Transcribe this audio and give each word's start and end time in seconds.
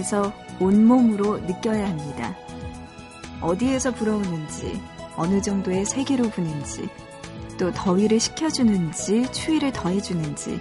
그래서 0.00 0.32
온몸으로 0.58 1.40
느껴야 1.40 1.90
합니다. 1.90 2.34
어디에서 3.42 3.92
불어오는지, 3.92 4.80
어느 5.14 5.42
정도의 5.42 5.84
세기로 5.84 6.30
부는지, 6.30 6.88
또 7.58 7.70
더위를 7.70 8.18
식혀주는지, 8.18 9.30
추위를 9.30 9.72
더해주는지, 9.72 10.58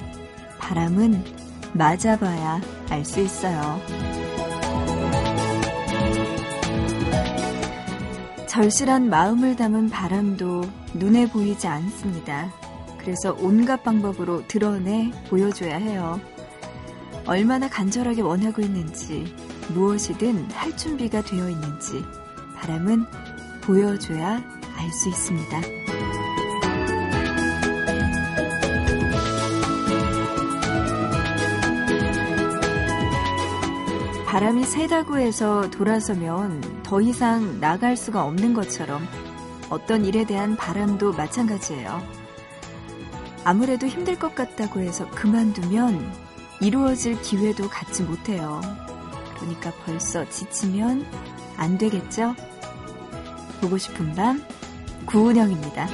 바람은 0.59 1.23
맞아봐야 1.71 2.59
알 2.89 3.05
수 3.05 3.21
있어요. 3.21 3.79
절실한 8.45 9.09
마음을 9.09 9.55
담은 9.55 9.89
바람도 9.89 10.63
눈에 10.95 11.29
보이지 11.29 11.65
않습니다. 11.65 12.51
그래서 12.97 13.37
온갖 13.39 13.83
방법으로 13.83 14.45
드러내 14.49 15.13
보여줘야 15.29 15.77
해요. 15.77 16.19
얼마나 17.29 17.69
간절하게 17.69 18.23
원하고 18.23 18.59
있는지, 18.59 19.31
무엇이든 19.75 20.49
할 20.49 20.75
준비가 20.75 21.21
되어 21.21 21.47
있는지, 21.47 22.03
바람은 22.55 23.05
보여줘야 23.61 24.43
알 24.75 24.91
수 24.91 25.09
있습니다. 25.09 25.61
바람이 34.25 34.63
세다고 34.63 35.19
해서 35.19 35.69
돌아서면 35.69 36.81
더 36.81 36.99
이상 36.99 37.59
나갈 37.59 37.95
수가 37.95 38.25
없는 38.25 38.55
것처럼 38.55 39.07
어떤 39.69 40.03
일에 40.03 40.25
대한 40.25 40.55
바람도 40.55 41.13
마찬가지예요. 41.13 42.01
아무래도 43.43 43.85
힘들 43.85 44.17
것 44.17 44.33
같다고 44.33 44.79
해서 44.79 45.07
그만두면 45.11 46.28
이루어질 46.61 47.21
기회도 47.21 47.69
갖지 47.69 48.03
못해요. 48.03 48.61
그러니까 49.37 49.71
벌써 49.85 50.27
지치면 50.29 51.05
안 51.57 51.77
되겠죠? 51.77 52.35
보고 53.61 53.77
싶은 53.77 54.13
밤, 54.13 54.43
구은영입니다. 55.05 55.87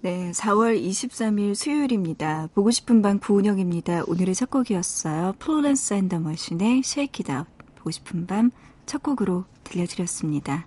네, 0.00 0.30
4월 0.30 0.80
23일 0.80 1.54
수요일입니다. 1.54 2.48
보고 2.54 2.70
싶은 2.70 3.02
밤 3.02 3.18
구은영입니다. 3.18 4.04
오늘의 4.06 4.34
첫 4.34 4.48
곡이었어요. 4.50 5.34
Florence 5.38 5.94
and 5.94 6.07
the 6.07 6.20
Machine의 6.20 6.78
Shake 6.84 7.24
It 7.24 7.32
Out. 7.32 7.50
보고 7.76 7.90
싶은 7.90 8.26
밤 8.26 8.50
첫 8.88 9.02
곡으로 9.02 9.44
들려드렸습니다. 9.64 10.66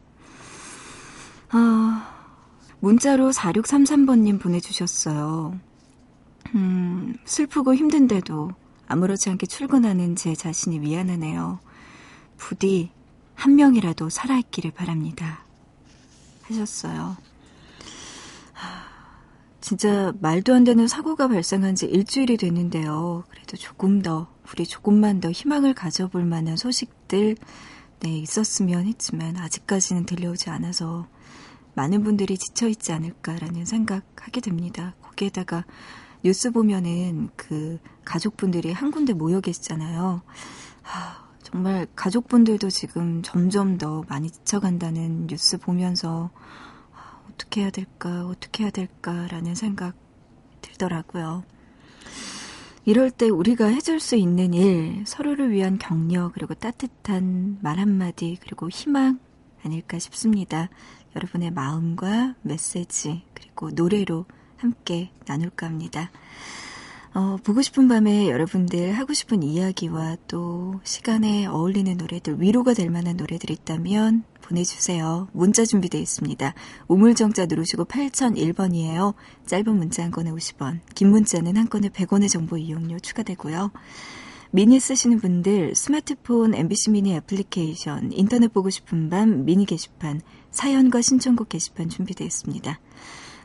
아, 1.49 2.23
문자로 2.79 3.31
4633번님 3.31 4.39
보내주셨어요. 4.39 5.59
음, 6.53 7.15
슬프고 7.25 7.73
힘든데도 7.73 8.51
아무렇지 8.87 9.29
않게 9.31 9.47
출근하는 9.47 10.15
제 10.15 10.35
자신이 10.35 10.79
미안하네요. 10.79 11.59
부디 12.37 12.91
한 13.33 13.55
명이라도 13.55 14.09
살아있기를 14.09 14.71
바랍니다. 14.71 15.43
하셨어요. 16.43 17.17
진짜 19.61 20.11
말도 20.19 20.55
안 20.55 20.63
되는 20.63 20.87
사고가 20.87 21.27
발생한 21.27 21.75
지 21.75 21.85
일주일이 21.85 22.35
됐는데요. 22.35 23.23
그래도 23.29 23.57
조금 23.57 24.01
더, 24.01 24.27
우리 24.51 24.65
조금만 24.65 25.21
더 25.21 25.29
희망을 25.29 25.75
가져볼 25.75 26.25
만한 26.25 26.57
소식들, 26.57 27.37
네, 27.99 28.17
있었으면 28.17 28.87
했지만, 28.87 29.37
아직까지는 29.37 30.07
들려오지 30.07 30.49
않아서, 30.49 31.07
많은 31.75 32.03
분들이 32.03 32.37
지쳐있지 32.37 32.91
않을까라는 32.91 33.65
생각하게 33.65 34.41
됩니다. 34.41 34.95
거기에다가, 35.03 35.63
뉴스 36.23 36.51
보면은 36.51 37.29
그 37.35 37.79
가족분들이 38.03 38.71
한 38.71 38.89
군데 38.89 39.13
모여 39.13 39.41
계시잖아요. 39.41 40.23
하, 40.81 41.27
정말 41.43 41.87
가족분들도 41.95 42.69
지금 42.71 43.21
점점 43.21 43.77
더 43.77 44.03
많이 44.09 44.31
지쳐간다는 44.31 45.27
뉴스 45.27 45.59
보면서, 45.59 46.31
어떻게 47.41 47.61
해야 47.61 47.69
될까, 47.71 48.27
어떻게 48.27 48.63
해야 48.63 48.71
될까라는 48.71 49.55
생각 49.55 49.95
들더라고요. 50.61 51.43
이럴 52.85 53.09
때 53.09 53.29
우리가 53.29 53.65
해줄 53.65 53.99
수 53.99 54.15
있는 54.15 54.53
일, 54.53 55.03
서로를 55.07 55.51
위한 55.51 55.79
격려, 55.79 56.31
그리고 56.33 56.53
따뜻한 56.53 57.57
말 57.61 57.79
한마디, 57.79 58.37
그리고 58.41 58.69
희망 58.69 59.19
아닐까 59.65 59.97
싶습니다. 59.97 60.69
여러분의 61.15 61.49
마음과 61.51 62.35
메시지, 62.43 63.23
그리고 63.33 63.71
노래로 63.71 64.25
함께 64.57 65.11
나눌까 65.25 65.65
합니다. 65.65 66.11
어, 67.15 67.37
보고 67.43 67.63
싶은 67.63 67.87
밤에 67.87 68.29
여러분들 68.29 68.93
하고 68.93 69.13
싶은 69.13 69.41
이야기와 69.41 70.17
또 70.27 70.79
시간에 70.83 71.47
어울리는 71.47 71.97
노래들, 71.97 72.39
위로가 72.39 72.75
될 72.75 72.91
만한 72.91 73.17
노래들 73.17 73.49
있다면 73.49 74.25
보내주세요. 74.51 75.29
문자 75.31 75.65
준비되어 75.65 75.99
있습니다. 76.01 76.53
우물정자 76.87 77.45
누르시고 77.45 77.85
8001번이에요. 77.85 79.13
짧은 79.45 79.75
문자 79.75 80.03
한 80.03 80.11
건에 80.11 80.29
50원, 80.31 80.81
긴 80.93 81.09
문자는 81.09 81.57
한 81.57 81.69
건에 81.69 81.89
100원의 81.89 82.29
정보 82.29 82.57
이용료 82.57 82.99
추가되고요. 82.99 83.71
미니 84.51 84.79
쓰시는 84.81 85.19
분들 85.21 85.75
스마트폰 85.75 86.53
MBC 86.53 86.91
미니 86.91 87.15
애플리케이션, 87.15 88.11
인터넷 88.11 88.53
보고 88.53 88.69
싶은 88.69 89.09
밤 89.09 89.45
미니 89.45 89.65
게시판, 89.65 90.19
사연과 90.51 91.01
신청곡 91.01 91.47
게시판 91.47 91.87
준비되어 91.87 92.27
있습니다. 92.27 92.79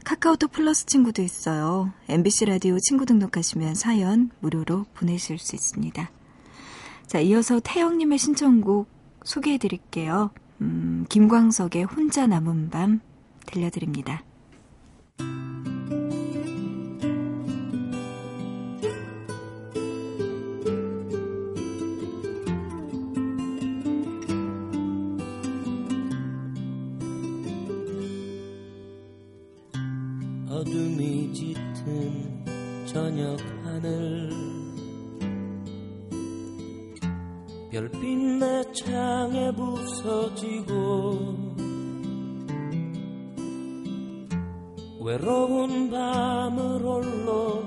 카카오톡 0.04 0.50
플러스 0.52 0.86
친구도 0.86 1.22
있어요. 1.22 1.92
MBC 2.08 2.46
라디오 2.46 2.78
친구 2.80 3.06
등록하시면 3.06 3.76
사연 3.76 4.30
무료로 4.40 4.86
보내실 4.94 5.38
수 5.38 5.54
있습니다. 5.54 6.10
자, 7.06 7.20
이어서 7.20 7.60
태영님의 7.60 8.18
신청곡 8.18 8.88
소개해 9.24 9.58
드릴게요. 9.58 10.30
음, 10.60 11.04
김광석의 11.08 11.84
혼자 11.84 12.26
남은 12.26 12.70
밤 12.70 13.00
들려드립니다. 13.46 14.22
어둠이 30.48 31.32
짙은 31.34 32.86
저녁 32.86 33.38
하늘 33.62 34.25
별빛 37.76 38.00
내 38.38 38.62
창에 38.72 39.52
부서지고 39.52 40.74
외로운 45.02 45.90
밤을 45.90 46.80
홀로 46.82 47.62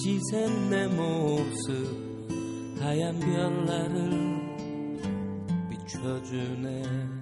지샌 0.00 0.70
내 0.70 0.88
모습 0.88 2.80
하얀 2.80 3.20
별나를 3.20 4.40
비춰주네 5.70 7.17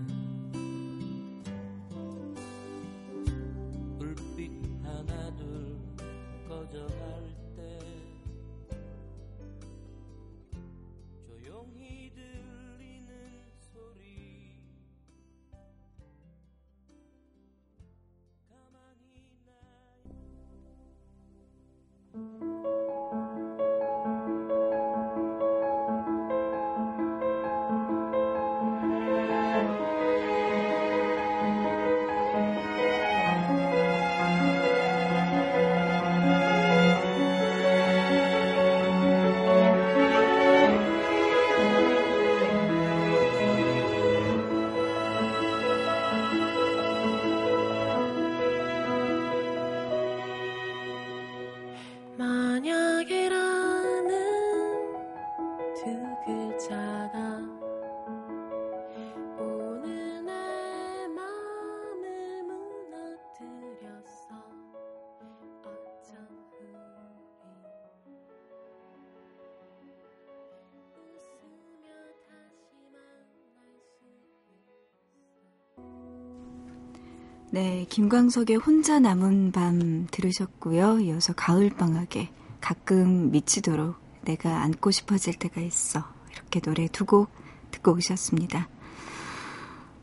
네, 77.57 77.87
김광석의 77.89 78.57
혼자 78.57 78.99
남은 78.99 79.53
밤 79.53 80.07
들으셨고요. 80.11 81.01
이어서 81.01 81.33
가을방학에 81.33 82.29
가끔 82.61 83.31
미치도록 83.31 83.97
내가 84.27 84.61
안고 84.61 84.91
싶어질 84.91 85.39
때가 85.39 85.63
있어. 85.63 86.05
이렇게 86.35 86.61
노래 86.61 86.87
두 86.87 87.07
곡 87.07 87.31
듣고 87.71 87.93
오셨습니다. 87.93 88.69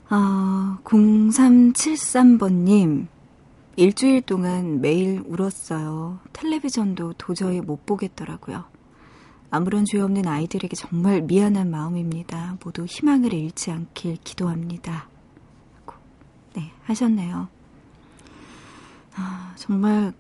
아, 0.10 0.80
0373번님, 0.84 3.06
일주일 3.76 4.24
동안 4.24 4.82
매일 4.82 5.22
울었어요. 5.24 6.22
텔레비전도 6.34 7.14
도저히 7.20 7.62
못 7.62 7.86
보겠더라고요. 7.86 8.64
아무런 9.52 9.86
죄 9.86 10.00
없는 10.00 10.28
아이들에게 10.28 10.76
정말 10.76 11.22
미안한 11.22 11.70
마음입니다. 11.70 12.58
모두 12.64 12.86
희망을 12.86 13.32
잃지 13.32 13.70
않길 13.70 14.18
기도합니다. 14.24 15.13
네, 16.54 16.72
하셨네요. 16.84 17.48
아, 19.16 19.54
정말, 19.58 20.14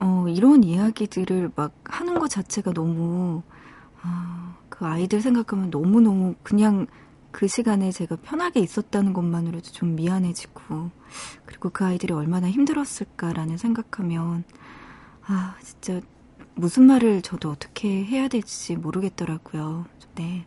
어, 0.00 0.26
이런 0.28 0.64
이야기들을 0.64 1.52
막 1.54 1.72
하는 1.84 2.18
것 2.18 2.28
자체가 2.28 2.72
너무, 2.72 3.42
아, 4.02 4.56
그 4.68 4.86
아이들 4.86 5.20
생각하면 5.20 5.70
너무너무 5.70 6.34
그냥 6.42 6.86
그 7.30 7.46
시간에 7.46 7.90
제가 7.92 8.16
편하게 8.16 8.60
있었다는 8.60 9.12
것만으로도 9.12 9.70
좀 9.70 9.96
미안해지고, 9.96 10.90
그리고 11.44 11.70
그 11.70 11.84
아이들이 11.84 12.12
얼마나 12.12 12.50
힘들었을까라는 12.50 13.58
생각하면, 13.58 14.44
아, 15.26 15.56
진짜 15.62 16.00
무슨 16.54 16.84
말을 16.84 17.22
저도 17.22 17.50
어떻게 17.50 18.04
해야 18.04 18.28
될지 18.28 18.76
모르겠더라고요. 18.76 19.86
네. 20.14 20.46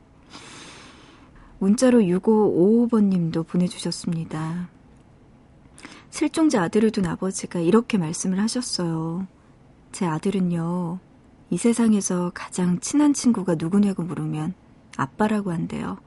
문자로 1.61 1.99
6555번님도 1.99 3.45
보내주셨습니다. 3.45 4.67
실종자 6.09 6.63
아들을 6.63 6.89
둔 6.89 7.05
아버지가 7.05 7.59
이렇게 7.59 7.99
말씀을 7.99 8.39
하셨어요. 8.39 9.27
제 9.91 10.07
아들은요, 10.07 10.97
이 11.51 11.57
세상에서 11.57 12.31
가장 12.33 12.79
친한 12.79 13.13
친구가 13.13 13.55
누구냐고 13.59 14.01
물으면 14.01 14.55
아빠라고 14.97 15.51
한대요. 15.51 15.99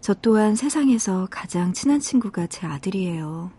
저 0.00 0.12
또한 0.12 0.56
세상에서 0.56 1.28
가장 1.30 1.72
친한 1.72 2.00
친구가 2.00 2.48
제 2.48 2.66
아들이에요. 2.66 3.52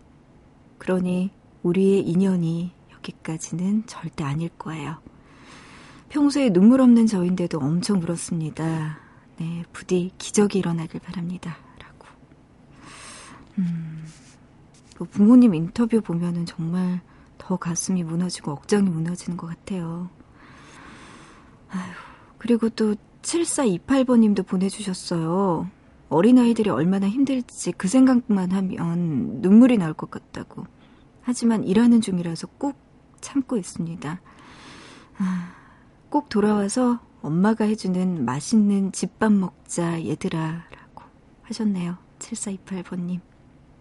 그러니 0.76 1.30
우리의 1.62 2.06
인연이 2.06 2.72
여기까지는 2.92 3.84
절대 3.86 4.22
아닐 4.22 4.50
거예요. 4.50 4.98
평소에 6.10 6.50
눈물 6.50 6.82
없는 6.82 7.06
저인데도 7.06 7.58
엄청 7.58 8.02
울었습니다. 8.02 9.05
네, 9.38 9.64
부디 9.72 10.12
기적이 10.18 10.60
일어나길 10.60 11.00
바랍니다. 11.00 11.56
라고. 11.78 12.06
음, 13.58 14.04
뭐 14.98 15.06
부모님 15.10 15.54
인터뷰 15.54 16.00
보면은 16.00 16.46
정말 16.46 17.00
더 17.38 17.56
가슴이 17.56 18.02
무너지고 18.02 18.52
억장이 18.52 18.88
무너지는 18.88 19.36
것 19.36 19.46
같아요. 19.46 20.08
아휴, 21.70 21.92
그리고 22.38 22.68
또 22.70 22.94
7428번님도 23.22 24.46
보내주셨어요. 24.46 25.68
어린아이들이 26.08 26.70
얼마나 26.70 27.08
힘들지 27.08 27.72
그 27.72 27.88
생각만 27.88 28.52
하면 28.52 29.40
눈물이 29.40 29.78
나올 29.78 29.92
것 29.92 30.10
같다고. 30.10 30.66
하지만 31.22 31.64
일하는 31.64 32.00
중이라서 32.00 32.46
꼭 32.58 32.76
참고 33.20 33.56
있습니다. 33.56 34.20
아, 35.18 35.52
꼭 36.08 36.28
돌아와서 36.28 37.00
엄마가 37.26 37.64
해주는 37.64 38.24
맛있는 38.24 38.92
집밥 38.92 39.32
먹자, 39.32 40.04
얘들아. 40.04 40.38
라고 40.70 41.02
하셨네요. 41.42 41.96
7428번님. 42.20 43.18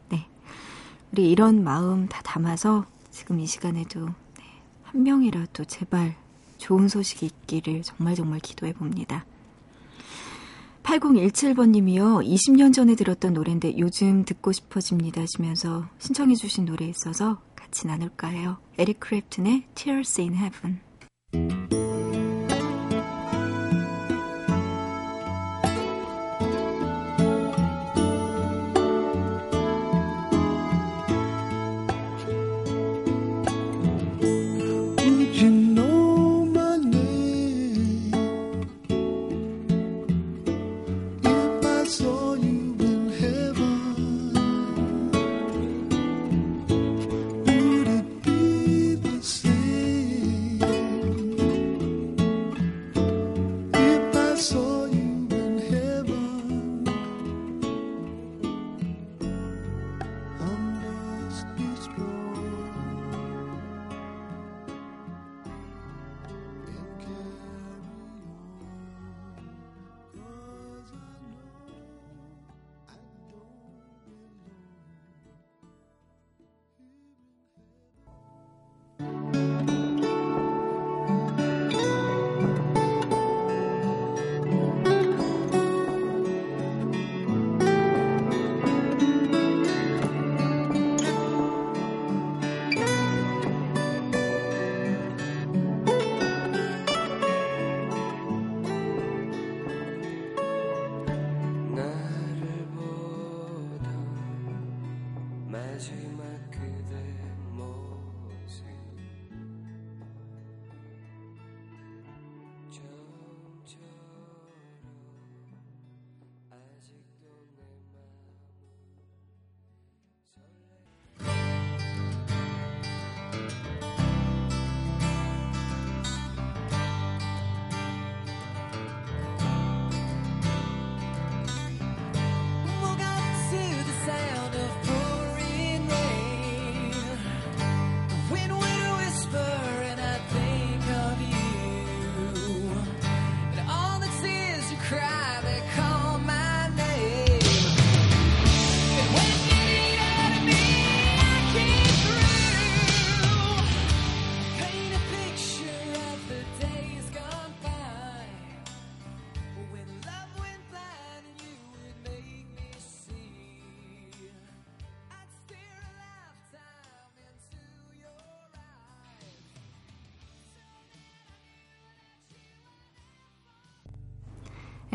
네. 0.09 0.27
우리 1.11 1.29
이런 1.29 1.63
마음 1.63 2.07
다 2.07 2.23
담아서 2.23 2.85
지금 3.11 3.39
이 3.39 3.45
시간에도 3.45 4.07
네, 4.07 4.43
한 4.81 5.03
명이라도 5.03 5.65
제발 5.65 6.15
좋은 6.57 6.87
소식이 6.87 7.27
있기를 7.27 7.83
정말 7.83 8.15
정말 8.15 8.39
기도해 8.39 8.73
봅니다. 8.73 9.25
8017번님이요. 10.81 12.25
20년 12.25 12.73
전에 12.73 12.95
들었던 12.95 13.33
노래인데 13.33 13.77
요즘 13.77 14.25
듣고 14.25 14.53
싶어집니다 14.53 15.21
하시면서 15.21 15.87
신청해 15.99 16.33
주신 16.33 16.65
노래 16.65 16.85
있어서 16.87 17.41
같이 17.55 17.85
나눌까 17.85 18.27
해요. 18.27 18.57
에릭 18.79 18.99
크랩튼의 18.99 19.63
Tears 19.75 20.19
in 20.19 20.33
Heaven. 20.33 20.84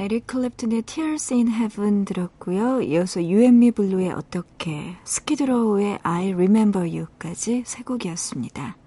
에릭 0.01 0.27
클랩튼의 0.29 0.87
Tears 0.87 1.35
in 1.35 1.49
Heaven 1.49 2.07
들었고요. 2.07 2.81
이어서 2.81 3.21
You 3.21 3.43
and 3.43 3.59
Me 3.59 3.71
Blue의 3.71 4.13
어떻게, 4.13 4.97
스키드로우의 5.05 5.99
I 6.03 6.33
Remember 6.33 6.89
You까지 6.89 7.65
세 7.67 7.83
곡이었습니다. 7.83 8.79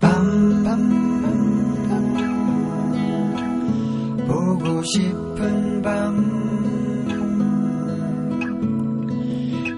밤밤 0.00 1.04
보고 4.26 4.82
싶은 4.82 5.82
밤 5.82 6.16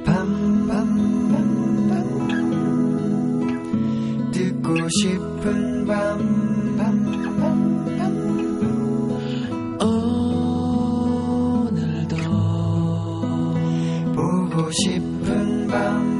밤밤 0.05 0.87
듣고 4.31 4.88
싶은 4.91 5.87
밤 5.87 6.56
싶은 14.71 15.67
밤 15.69 16.17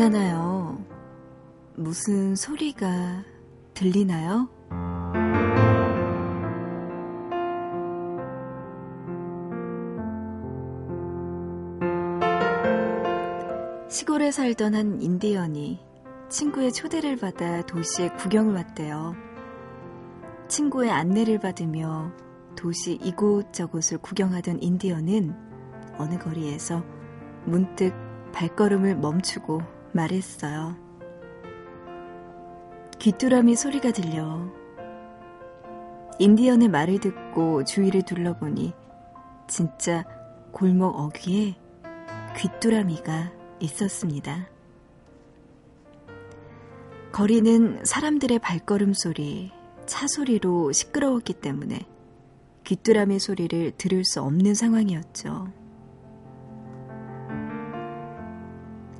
있잖아요. 0.00 0.78
무슨 1.76 2.34
소리가 2.34 3.29
들리나요? 3.74 4.48
시골에 13.88 14.30
살던 14.30 14.74
한 14.74 15.00
인디언이 15.00 15.80
친구의 16.28 16.72
초대를 16.72 17.16
받아 17.16 17.60
도시에 17.66 18.10
구경을 18.10 18.54
왔대요. 18.54 19.14
친구의 20.48 20.90
안내를 20.90 21.40
받으며 21.40 22.12
도시 22.56 22.98
이곳저곳을 23.02 23.98
구경하던 23.98 24.62
인디언은 24.62 25.34
어느 25.98 26.18
거리에서 26.18 26.84
문득 27.44 27.92
발걸음을 28.32 28.96
멈추고 28.96 29.60
말했어요. 29.92 30.89
귀뚜라미 33.00 33.56
소리가 33.56 33.92
들려. 33.92 34.46
인디언의 36.18 36.68
말을 36.68 37.00
듣고 37.00 37.64
주위를 37.64 38.02
둘러보니 38.02 38.74
진짜 39.48 40.04
골목 40.52 40.94
어귀에 40.96 41.56
귀뚜라미가 42.36 43.32
있었습니다. 43.60 44.50
거리는 47.10 47.82
사람들의 47.86 48.38
발걸음 48.38 48.92
소리, 48.92 49.50
차 49.86 50.06
소리로 50.06 50.72
시끄러웠기 50.72 51.32
때문에 51.32 51.86
귀뚜라미 52.64 53.18
소리를 53.18 53.72
들을 53.78 54.04
수 54.04 54.20
없는 54.20 54.52
상황이었죠. 54.52 55.59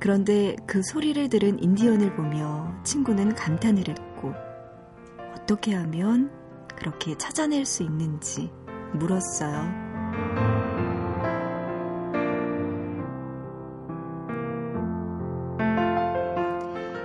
그런데 0.01 0.55
그 0.65 0.81
소리를 0.81 1.29
들은 1.29 1.61
인디언을 1.61 2.15
보며 2.15 2.73
친구는 2.83 3.35
감탄을 3.35 3.87
했고 3.87 4.33
어떻게 5.35 5.75
하면 5.75 6.31
그렇게 6.75 7.15
찾아낼 7.19 7.67
수 7.67 7.83
있는지 7.83 8.51
물었어요. 8.95 9.91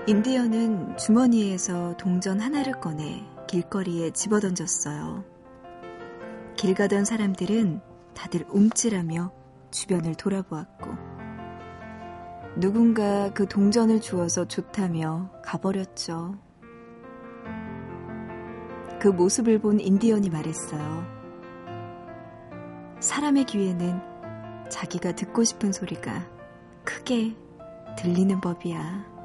인디언은 0.06 0.96
주머니에서 0.96 1.98
동전 1.98 2.40
하나를 2.40 2.80
꺼내 2.80 3.22
길거리에 3.46 4.12
집어던졌어요. 4.12 5.22
길 6.56 6.74
가던 6.74 7.04
사람들은 7.04 7.82
다들 8.14 8.46
움찔하며 8.48 9.32
주변을 9.70 10.14
돌아보았고 10.14 11.05
누군가 12.56 13.30
그 13.34 13.46
동전을 13.46 14.00
주어서 14.00 14.46
좋다며 14.46 15.30
가버렸죠. 15.42 16.38
그 18.98 19.08
모습을 19.08 19.58
본 19.58 19.78
인디언이 19.78 20.30
말했어요. 20.30 21.04
사람의 22.98 23.44
귀에는 23.44 24.00
자기가 24.70 25.12
듣고 25.12 25.44
싶은 25.44 25.70
소리가 25.72 26.26
크게 26.82 27.36
들리는 27.98 28.40
법이야. 28.40 29.16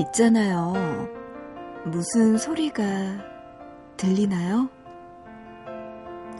있잖아요. 0.00 0.72
무슨 1.86 2.38
소리가 2.38 3.29
들리나요? 4.00 4.70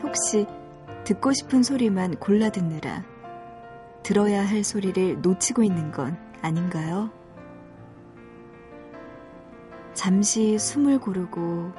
혹시 0.01 0.47
듣고 1.03 1.31
싶은 1.31 1.61
소리만 1.61 2.15
골라 2.15 2.49
듣느라 2.49 3.05
들어야 4.01 4.43
할 4.43 4.63
소리를 4.63 5.21
놓치고 5.21 5.61
있는 5.61 5.91
건 5.91 6.17
아닌가요? 6.41 7.11
잠시 9.93 10.57
숨을 10.57 10.97
고르고 10.99 11.71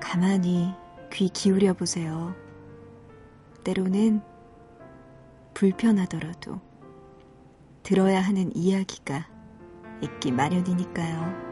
가만히 0.00 0.72
귀 1.12 1.28
기울여 1.28 1.74
보세요. 1.74 2.34
때로는 3.62 4.22
불편하더라도 5.52 6.62
들어야 7.82 8.22
하는 8.22 8.56
이야기가 8.56 9.28
있기 10.00 10.32
마련이니까요. 10.32 11.49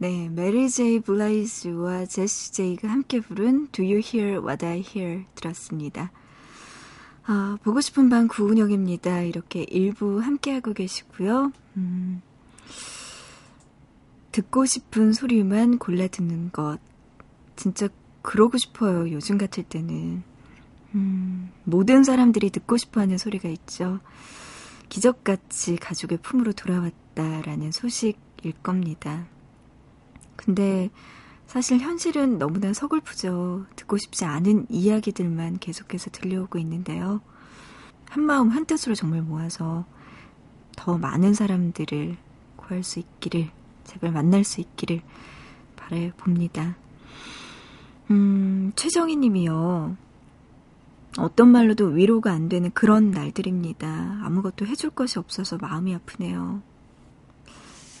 네, 0.00 0.28
메리 0.28 0.70
제이 0.70 1.00
블라이즈와 1.00 2.06
제시 2.06 2.52
제이가 2.52 2.88
함께 2.88 3.18
부른 3.18 3.66
Do 3.72 3.84
You 3.84 4.00
Hear 4.00 4.46
What 4.46 4.64
I 4.64 4.84
Hear 4.86 5.24
들었습니다. 5.34 6.12
아, 7.24 7.58
보고 7.64 7.80
싶은 7.80 8.08
밤 8.08 8.28
구은영입니다. 8.28 9.22
이렇게 9.22 9.64
일부 9.64 10.20
함께하고 10.20 10.72
계시고요. 10.72 11.50
음, 11.76 12.22
듣고 14.30 14.66
싶은 14.66 15.12
소리만 15.12 15.78
골라 15.78 16.06
듣는 16.06 16.52
것. 16.52 16.78
진짜 17.56 17.88
그러고 18.22 18.56
싶어요. 18.56 19.10
요즘 19.10 19.36
같을 19.36 19.64
때는. 19.64 20.22
음, 20.94 21.50
모든 21.64 22.04
사람들이 22.04 22.50
듣고 22.50 22.76
싶어 22.76 23.00
하는 23.00 23.18
소리가 23.18 23.48
있죠. 23.48 23.98
기적같이 24.90 25.74
가족의 25.74 26.18
품으로 26.22 26.52
돌아왔다라는 26.52 27.72
소식일 27.72 28.52
겁니다. 28.62 29.26
근데 30.38 30.88
사실 31.46 31.78
현실은 31.78 32.38
너무나 32.38 32.72
서글프죠. 32.72 33.66
듣고 33.74 33.98
싶지 33.98 34.24
않은 34.24 34.66
이야기들만 34.68 35.58
계속해서 35.58 36.10
들려오고 36.10 36.58
있는데요. 36.58 37.20
한마음 38.08 38.50
한뜻으로 38.50 38.94
정말 38.94 39.20
모아서 39.20 39.84
더 40.76 40.96
많은 40.96 41.34
사람들을 41.34 42.16
구할 42.56 42.82
수 42.82 43.00
있기를, 43.00 43.50
제발 43.84 44.12
만날 44.12 44.44
수 44.44 44.60
있기를 44.60 45.02
바라봅니다. 45.76 46.76
음, 48.10 48.72
최정희 48.76 49.16
님이요. 49.16 49.96
어떤 51.18 51.48
말로도 51.48 51.86
위로가 51.86 52.32
안 52.32 52.48
되는 52.48 52.70
그런 52.72 53.10
날들입니다. 53.10 54.20
아무것도 54.22 54.66
해줄 54.66 54.90
것이 54.90 55.18
없어서 55.18 55.58
마음이 55.58 55.94
아프네요. 55.94 56.62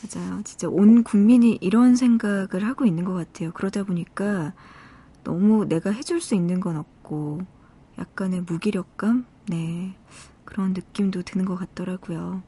맞아요. 0.02 0.42
진짜 0.44 0.68
온 0.68 1.02
국민이 1.02 1.58
이런 1.60 1.96
생각을 1.96 2.64
하고 2.64 2.84
있는 2.84 3.04
것 3.04 3.14
같아요. 3.14 3.52
그러다 3.52 3.84
보니까 3.84 4.52
너무 5.24 5.66
내가 5.66 5.90
해줄 5.90 6.20
수 6.20 6.34
있는 6.34 6.60
건 6.60 6.76
없고 6.76 7.40
약간의 7.98 8.42
무기력감? 8.42 9.26
네. 9.48 9.96
그런 10.44 10.72
느낌도 10.72 11.22
드는 11.22 11.44
것 11.44 11.56
같더라고요. 11.56 12.42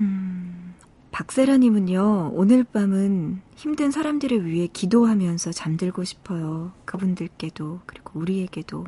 음, 0.00 0.74
박세라님은요, 1.12 2.32
오늘 2.34 2.64
밤은 2.64 3.40
힘든 3.54 3.90
사람들을 3.90 4.44
위해 4.46 4.66
기도하면서 4.66 5.52
잠들고 5.52 6.04
싶어요. 6.04 6.72
그분들께도, 6.84 7.80
그리고 7.86 8.20
우리에게도 8.20 8.84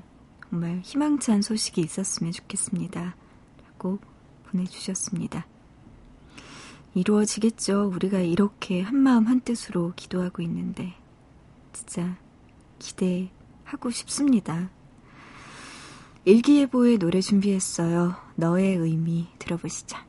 정말 0.51 0.81
희망찬 0.83 1.43
소식이 1.43 1.81
있었으면 1.81 2.33
좋겠습니다. 2.33 3.15
라고 3.67 3.99
보내주셨습니다. 4.51 5.47
이루어지겠죠. 6.97 7.91
우리가 7.95 8.21
이렇게 8.21 8.81
한마음 8.81 9.27
한뜻으로 9.27 9.93
기도하고 9.97 10.41
있는데. 10.43 10.95
진짜 11.75 12.17
기대하고 12.79 13.91
싶습니다. 13.91 14.71
일기예보의 16.25 16.97
노래 16.97 17.21
준비했어요. 17.21 18.17
너의 18.37 18.77
의미 18.77 19.29
들어보시죠. 19.39 20.06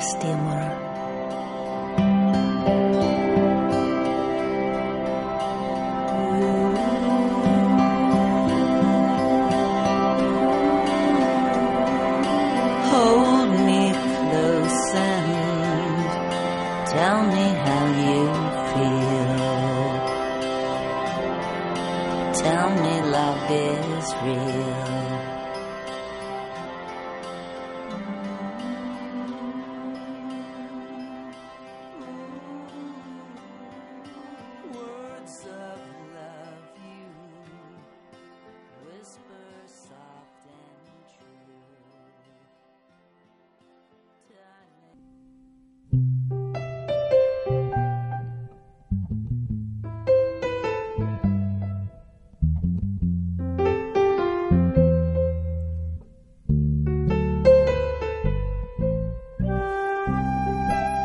Celestia 0.00 0.34
more. 0.34 0.69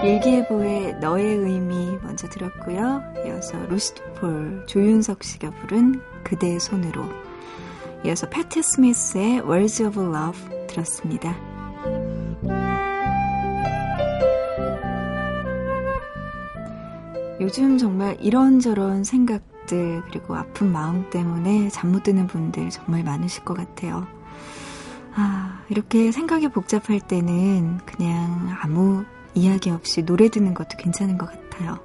일기예보의 0.05 0.99
너의 0.99 1.35
의미 1.35 1.97
먼저 2.03 2.27
들었고요. 2.29 3.01
이어서 3.25 3.57
루시드폴 3.67 4.65
조윤석 4.67 5.23
씨가 5.23 5.49
부른 5.51 5.99
그대의 6.23 6.59
손으로 6.59 7.03
이어서 8.05 8.29
패트 8.29 8.61
스미스의 8.61 9.39
Words 9.39 9.83
of 9.83 9.99
Love 9.99 10.67
들었습니다. 10.67 11.35
요즘 17.41 17.77
정말 17.77 18.17
이런저런 18.21 19.03
생각들 19.03 20.03
그리고 20.05 20.35
아픈 20.35 20.71
마음 20.71 21.09
때문에 21.09 21.69
잠 21.69 21.91
못 21.91 22.03
드는 22.03 22.27
분들 22.27 22.69
정말 22.69 23.03
많으실 23.03 23.43
것 23.43 23.55
같아요. 23.55 24.07
아, 25.15 25.61
이렇게 25.69 26.11
생각이 26.11 26.49
복잡할 26.49 26.99
때는 26.99 27.79
그냥 27.85 28.55
아무 28.61 29.03
이야기 29.35 29.69
없이 29.69 30.03
노래 30.03 30.29
듣는 30.29 30.53
것도 30.53 30.77
괜찮은 30.77 31.17
것 31.17 31.27
같아요. 31.27 31.79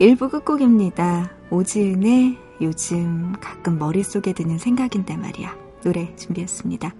1부 0.00 0.30
끝곡입니다. 0.30 1.32
오지은의 1.50 2.38
요즘 2.60 3.32
가끔 3.40 3.78
머릿속에 3.78 4.32
드는 4.32 4.58
생각인데 4.58 5.16
말이야. 5.16 5.56
노래 5.82 6.14
준비했습니다. 6.16 6.94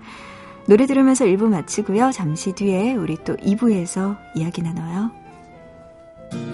노래 0.67 0.87
들으면서 0.87 1.25
1부 1.25 1.49
마치고요. 1.49 2.11
잠시 2.13 2.53
뒤에 2.53 2.95
우리 2.95 3.17
또 3.25 3.37
2부에서 3.37 4.17
이야기 4.35 4.63
나눠요. 4.63 5.11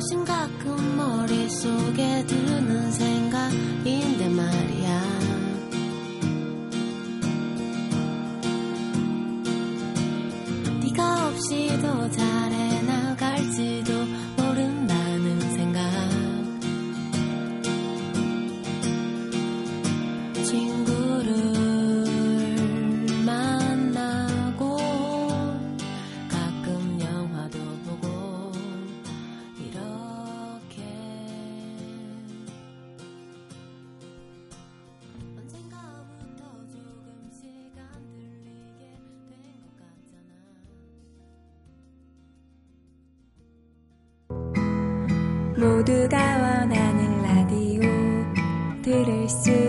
심각한 0.08 0.96
머릿속에 0.96 2.24
드는 2.26 2.92
생각인데 2.92 4.28
말이야 4.28 5.00
네가 10.80 11.28
없이도 11.28 12.10
잘해 12.10 12.63
모두가 45.57 46.17
원하는 46.19 47.23
라디오 47.23 47.83
들을 48.83 49.29
수 49.29 49.63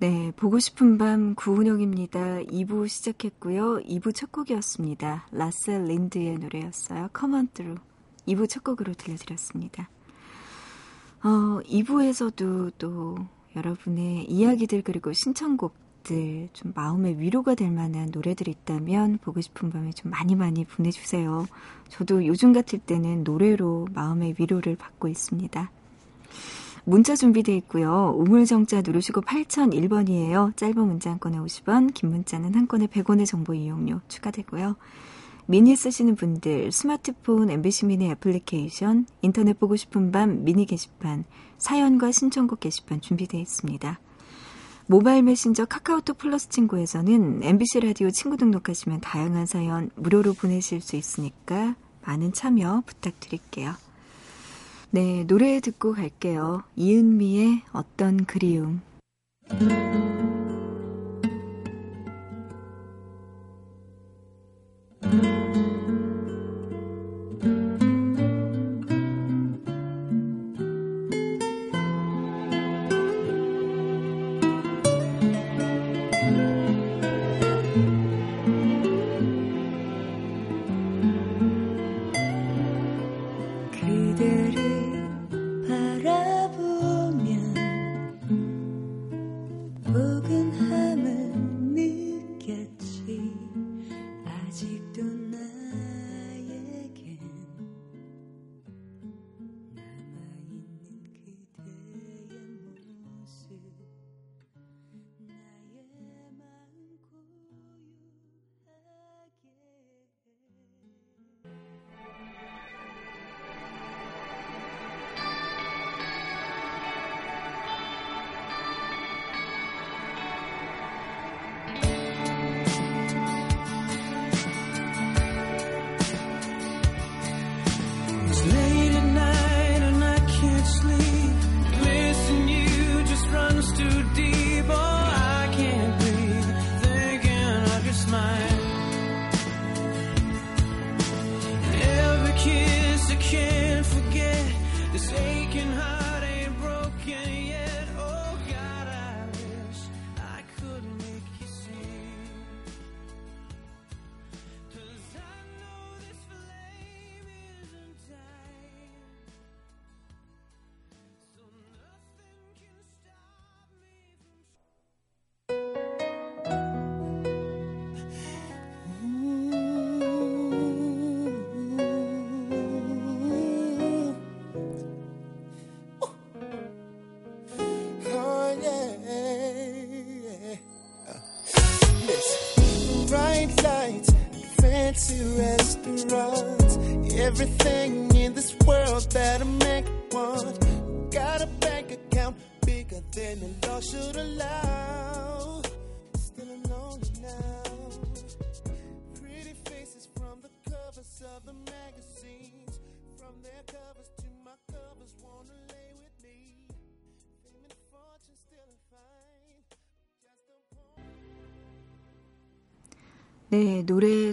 네, 0.00 0.32
보고 0.34 0.58
싶은 0.58 0.96
밤 0.96 1.34
구은영입니다. 1.34 2.44
2부 2.44 2.88
시작했고요. 2.88 3.82
2부 3.82 4.14
첫 4.14 4.32
곡이었습니다. 4.32 5.26
라셀 5.30 5.84
린드의 5.84 6.38
노래였어요. 6.38 7.10
Come 7.14 7.36
on 7.36 7.48
through. 7.48 7.82
2부 8.26 8.48
첫 8.48 8.64
곡으로 8.64 8.94
들려드렸습니다. 8.94 9.90
어, 11.22 11.60
2부에서도 11.66 12.72
또 12.78 13.18
여러분의 13.54 14.24
이야기들 14.24 14.80
그리고 14.80 15.12
신청곡들 15.12 16.48
좀 16.54 16.72
마음의 16.74 17.20
위로가 17.20 17.54
될 17.54 17.70
만한 17.70 18.08
노래들이 18.10 18.52
있다면 18.52 19.18
보고 19.18 19.42
싶은 19.42 19.68
밤에 19.68 19.90
좀 19.92 20.12
많이 20.12 20.34
많이 20.34 20.64
보내주세요. 20.64 21.46
저도 21.90 22.26
요즘 22.26 22.54
같을 22.54 22.78
때는 22.78 23.22
노래로 23.22 23.88
마음의 23.92 24.36
위로를 24.38 24.76
받고 24.76 25.08
있습니다. 25.08 25.70
문자 26.84 27.14
준비되어 27.14 27.54
있고요. 27.56 28.14
우물정자 28.16 28.82
누르시고 28.82 29.20
8001번이에요. 29.22 30.56
짧은 30.56 30.78
문자 30.86 31.10
한 31.10 31.20
건에 31.20 31.38
50원, 31.38 31.92
긴 31.94 32.10
문자는 32.10 32.54
한 32.54 32.66
건에 32.66 32.86
100원의 32.86 33.26
정보 33.26 33.54
이용료 33.54 34.00
추가되고요. 34.08 34.76
미니 35.46 35.74
쓰시는 35.74 36.14
분들 36.14 36.70
스마트폰 36.70 37.50
MBC 37.50 37.86
미니 37.86 38.08
애플리케이션 38.10 39.06
인터넷 39.20 39.58
보고 39.58 39.74
싶은 39.74 40.12
밤 40.12 40.44
미니 40.44 40.64
게시판 40.64 41.24
사연과 41.58 42.12
신청곡 42.12 42.60
게시판 42.60 43.00
준비되어 43.00 43.40
있습니다. 43.40 43.98
모바일 44.86 45.22
메신저 45.22 45.66
카카오톡 45.66 46.18
플러스 46.18 46.48
친구에서는 46.48 47.42
MBC 47.42 47.80
라디오 47.80 48.10
친구 48.10 48.36
등록하시면 48.36 49.00
다양한 49.00 49.46
사연 49.46 49.90
무료로 49.96 50.34
보내실 50.34 50.80
수 50.80 50.96
있으니까 50.96 51.74
많은 52.02 52.32
참여 52.32 52.82
부탁드릴게요. 52.86 53.74
네, 54.92 55.24
노래 55.24 55.60
듣고 55.60 55.92
갈게요. 55.94 56.64
이은미의 56.74 57.62
어떤 57.72 58.24
그리움. 58.24 58.80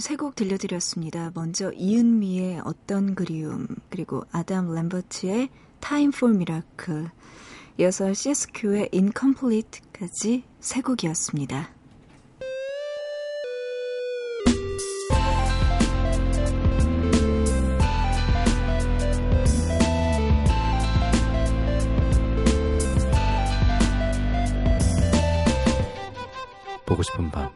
세 0.07 0.15
곡 0.15 0.35
들려드렸습니다. 0.35 1.31
먼저 1.35 1.69
이은미의 1.73 2.61
어떤 2.63 3.13
그리움, 3.13 3.67
그리고 3.89 4.23
아담 4.31 4.73
램버트의 4.73 5.49
Time 5.81 6.13
for 6.15 6.33
Miracle, 6.33 7.09
이어서 7.77 8.13
CSQ의 8.13 8.91
Incomplete까지 8.93 10.45
세 10.61 10.81
곡이었습니다. 10.81 11.71
보고 26.85 27.03
싶은 27.03 27.29
밤 27.29 27.46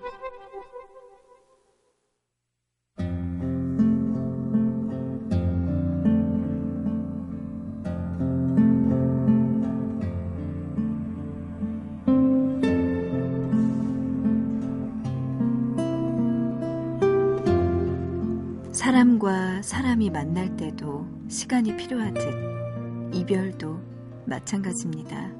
사람이 19.62 20.10
만날 20.10 20.56
때도 20.58 21.08
시간이 21.28 21.78
필요하듯 21.78 23.14
이별도 23.14 23.80
마찬가지입니다. 24.26 25.32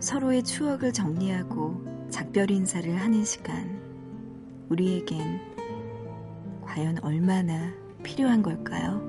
서로의 0.00 0.42
추억을 0.42 0.92
정리하고 0.92 2.08
작별 2.10 2.50
인사를 2.50 2.94
하는 2.96 3.24
시간, 3.24 3.80
우리에겐 4.68 5.40
과연 6.62 6.98
얼마나 7.02 7.72
필요한 8.02 8.42
걸까요? 8.42 9.00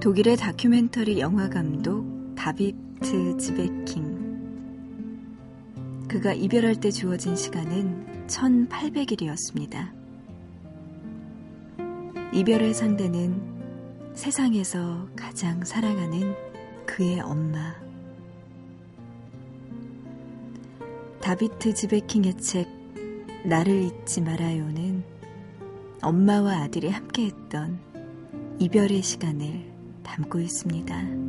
독일의 0.00 0.36
다큐멘터리 0.36 1.20
영화 1.20 1.48
감독 1.48 2.11
다비트 2.42 3.36
지베킹. 3.36 4.02
그가 6.08 6.32
이별할 6.32 6.74
때 6.74 6.90
주어진 6.90 7.36
시간은 7.36 8.26
1800일이었습니다. 8.26 9.92
이별의 12.32 12.74
상대는 12.74 14.12
세상에서 14.14 15.06
가장 15.14 15.64
사랑하는 15.64 16.34
그의 16.84 17.20
엄마. 17.20 17.76
다비트 21.20 21.74
지베킹의 21.74 22.38
책 22.38 22.66
나를 23.44 23.82
잊지 23.84 24.20
말아요는 24.20 25.04
엄마와 26.02 26.62
아들이 26.62 26.88
함께했던 26.88 27.78
이별의 28.58 29.00
시간을 29.00 29.70
담고 30.02 30.40
있습니다. 30.40 31.21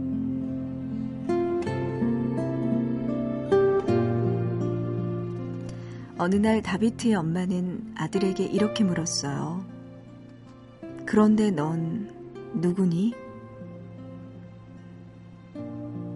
어느 6.23 6.35
날 6.35 6.61
다비트의 6.61 7.15
엄마는 7.15 7.95
아들에게 7.97 8.45
이렇게 8.45 8.85
물었어요. 8.85 9.65
그런데 11.05 11.51
넌 11.51 12.09
누구니? 12.53 13.13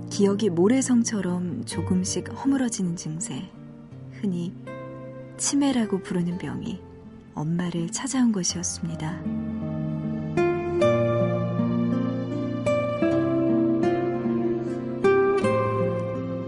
기억이 0.09 0.49
모래성처럼 0.49 1.65
조금씩 1.65 2.31
허물어지는 2.31 2.95
증세, 2.95 3.51
흔히 4.13 4.55
치매라고 5.35 5.99
부르는 5.99 6.37
병이 6.37 6.81
엄마를 7.33 7.89
찾아온 7.89 8.31
것이었습니다. 8.31 9.21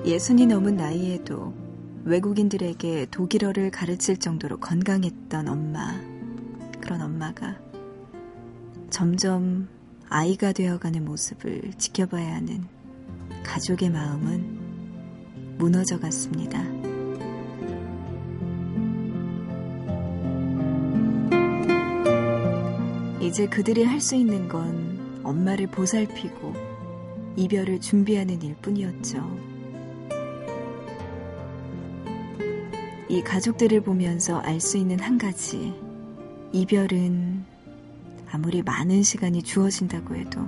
예순이 0.06 0.46
넘은 0.46 0.78
나이에도 0.78 1.69
외국인들에게 2.10 3.06
독일어를 3.12 3.70
가르칠 3.70 4.18
정도로 4.18 4.60
건강했던 4.60 5.48
엄마. 5.48 5.94
그런 6.82 7.02
엄마가 7.02 7.60
점점 8.90 9.68
아이가 10.10 10.52
되어가는 10.52 11.06
모습을 11.06 11.72
지켜봐야 11.78 12.34
하는 12.34 12.66
가족의 13.44 13.92
마음은 13.92 14.58
무너져 15.60 16.00
갔습니다. 16.00 16.64
이제 23.22 23.48
그들이 23.48 23.84
할 23.84 24.02
수 24.02 24.16
있는 24.16 24.48
건 24.48 25.22
엄마를 25.24 25.68
보살피고 25.68 26.56
이별을 27.36 27.80
준비하는 27.82 28.42
일 28.42 28.56
뿐이었죠. 28.56 29.59
이 33.10 33.24
가족들을 33.24 33.82
보면서 33.82 34.38
알 34.38 34.60
수 34.62 34.78
있는 34.78 35.00
한 35.00 35.18
가지. 35.18 35.74
이별은 36.52 37.44
아무리 38.32 38.62
많은 38.62 39.02
시간이 39.02 39.42
주어진다고 39.42 40.16
해도 40.16 40.48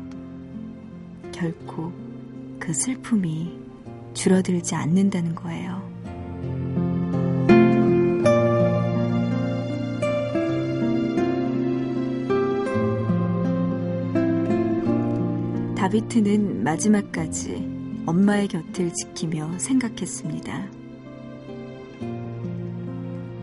결코 1.32 1.92
그 2.60 2.72
슬픔이 2.72 3.60
줄어들지 4.14 4.76
않는다는 4.76 5.34
거예요. 5.34 5.90
다비트는 15.76 16.64
마지막까지 16.64 18.04
엄마의 18.06 18.48
곁을 18.50 18.94
지키며 18.94 19.58
생각했습니다. 19.58 20.81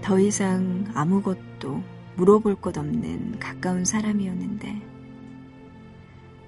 더 0.08 0.18
이상 0.18 0.86
아무것도 0.94 1.82
물어볼 2.16 2.62
것 2.62 2.78
없는 2.78 3.38
가까운 3.38 3.84
사람이었는데, 3.84 4.80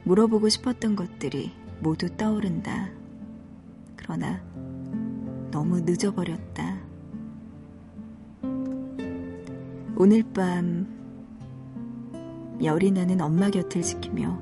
물어보고 0.05 0.49
싶었던 0.49 0.96
것들이 0.96 1.53
모두 1.81 2.09
떠오른다. 2.16 2.88
그러나 3.96 4.42
너무 5.51 5.79
늦어버렸다. 5.81 6.79
오늘 9.94 10.23
밤 10.33 10.87
열이 12.64 12.92
나는 12.92 13.20
엄마 13.20 13.51
곁을 13.51 13.83
지키며 13.83 14.40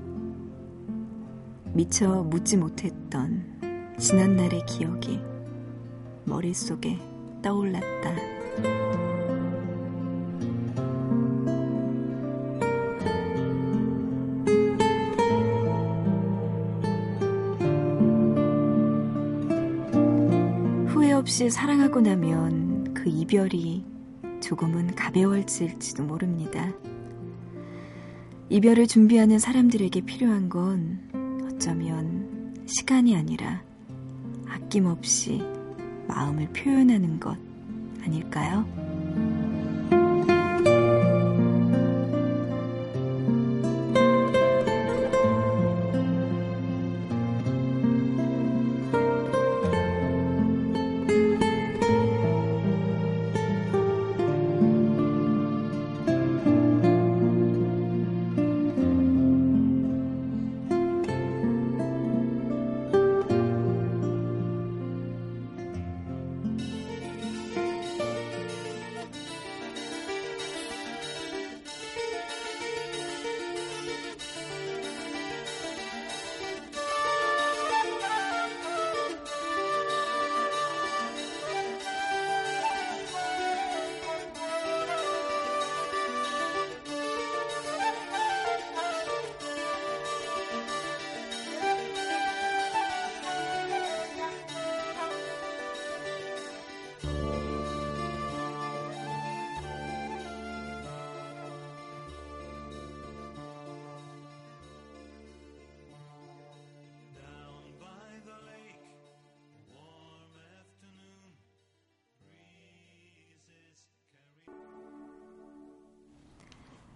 미처 1.73 2.23
묻지 2.23 2.57
못했던 2.57 3.97
지난날의 3.99 4.65
기억이 4.67 5.21
머릿속에 6.25 7.01
떠올랐다. 7.43 8.38
후회 20.87 21.13
없이 21.13 21.51
사랑하고 21.51 22.01
나면 22.01 22.95
그 22.95 23.09
이별이 23.09 23.85
조금은 24.41 24.95
가벼워질지도 24.95 26.05
모릅니다. 26.05 26.73
이별을 28.51 28.87
준비하는 28.87 29.39
사람들에게 29.39 30.01
필요한 30.03 30.49
건 30.49 31.49
어쩌면 31.53 32.55
시간이 32.67 33.15
아니라 33.15 33.63
아낌없이 34.49 35.43
마음을 36.07 36.49
표현하는 36.49 37.21
것 37.21 37.48
아닐까요? 38.05 38.65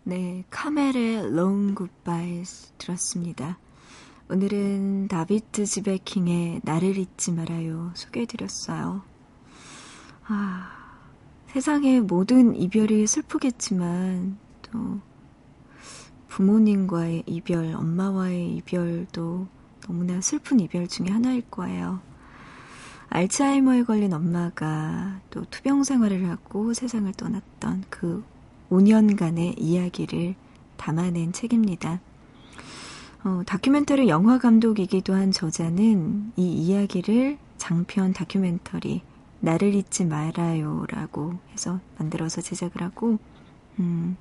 네, 0.05 0.43
카멜의 0.51 1.27
Long 1.27 1.77
Goodbyes 1.77 2.73
들었습니다. 2.77 3.61
오늘은 4.29 5.07
다비트 5.07 5.65
지베킹의 5.65 6.63
나를 6.65 6.99
잊지 6.99 7.31
말아요 7.31 7.93
소개해드렸어요. 7.95 9.03
아, 10.27 10.71
세상의 11.47 12.01
모든 12.01 12.57
이별이 12.57 13.07
슬프겠지만 13.07 14.39
또 14.63 14.99
부모님과의 16.27 17.23
이별, 17.27 17.73
엄마와의 17.73 18.57
이별도 18.57 19.47
너무나 19.87 20.21
슬픈 20.21 20.59
이별 20.59 20.89
중에 20.89 21.11
하나일 21.11 21.43
거예요. 21.49 22.01
알츠하이머에 23.09 23.85
걸린 23.85 24.13
엄마가 24.13 25.21
또 25.31 25.45
투병 25.45 25.85
생활을 25.85 26.29
하고 26.29 26.75
세상을 26.75 27.13
떠났던 27.13 27.85
그 27.89 28.25
5년간의 28.73 29.55
이야기를 29.59 30.35
담아낸 30.79 31.33
책입니다. 31.33 32.01
어, 33.23 33.43
다큐멘터리 33.47 34.09
영화 34.09 34.39
감독이기도 34.39 35.15
한 35.15 35.31
저자는 35.31 36.33
이 36.37 36.43
이야기를 36.43 37.39
장편 37.59 38.15
다큐멘터리 38.15 39.03
나를 39.41 39.75
잊지 39.75 40.07
말아요라고 40.07 41.35
해서 41.53 41.81
만들어서 41.99 42.41
제작을 42.41 42.83
하고 42.83 43.19
음, 43.79 44.17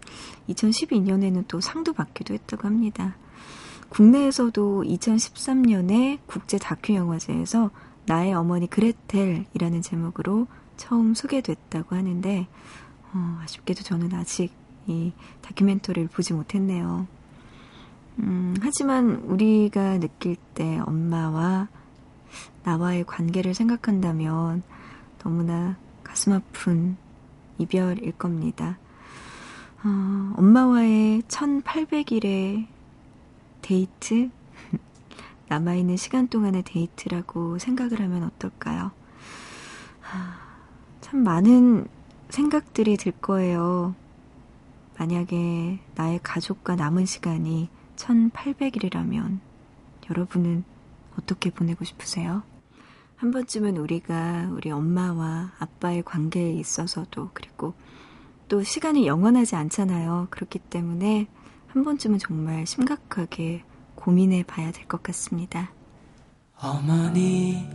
2012년에는 0.50 1.46
또 1.48 1.62
상도 1.62 1.94
받기도 1.94 2.34
했다고 2.34 2.68
합니다. 2.68 3.16
국내에서도 3.90 4.84
2013년에 4.84 6.20
국제 6.26 6.58
다큐 6.58 6.94
영화제에서 6.94 7.72
나의 8.06 8.34
어머니 8.34 8.68
그레텔이라는 8.68 9.82
제목으로 9.82 10.48
처음 10.78 11.14
소개됐다고 11.14 11.96
하는데 11.96 12.48
어, 13.13 13.39
아쉽게도 13.43 13.83
저는 13.83 14.13
아직 14.13 14.54
이 14.88 15.12
다큐멘터리를 15.42 16.10
보지 16.10 16.33
못했네요. 16.33 17.08
음, 18.19 18.56
하지만 18.62 19.15
우리가 19.25 20.00
느낄 20.00 20.36
때 20.54 20.79
엄마와 20.79 21.67
나와의 22.63 23.04
관계를 23.06 23.54
생각한다면 23.54 24.63
너무나 25.19 25.77
가슴 26.04 26.33
아픈 26.33 26.98
이별일 27.58 28.13
겁니다. 28.13 28.77
어, 29.83 30.33
엄마와의 30.38 31.23
1800일의 31.23 32.67
데이트? 33.62 34.29
남아있는 35.50 35.98
시간 35.98 36.27
동안의 36.27 36.63
데이트라고 36.63 37.60
생각을 37.60 38.00
하면 38.02 38.23
어떨까요? 38.23 38.92
참 41.02 41.23
많은 41.23 41.88
생각들이 42.32 42.98
들 42.98 43.12
거예요. 43.12 43.96
만약에 44.98 45.79
나의 45.96 46.19
가족과 46.23 46.75
남은 46.75 47.06
시간이 47.06 47.69
1800일이라면 47.96 49.40
여러분은 50.10 50.63
어떻게 51.19 51.50
보내고 51.50 51.84
싶으세요? 51.86 52.44
한 53.15 53.32
번쯤은 53.32 53.77
우리가 53.77 54.50
우리 54.52 54.71
엄마와 54.71 55.52
아빠의 55.60 56.04
관계에 56.04 56.54
있어서도 56.54 57.29
그리고 57.34 57.73
또 58.48 58.63
시간이 58.63 59.06
영원하지 59.08 59.56
않잖아요. 59.56 60.27
그렇기 60.29 60.60
때문에 60.60 61.27
한 61.67 61.84
번쯤은 61.84 62.19
정말 62.19 62.65
심각하게 62.65 63.63
고민해 63.96 64.44
봐야 64.44 64.71
될 64.71 64.88
것 64.88 65.04
같습니다. 65.04 65.71
어머니 66.60 67.67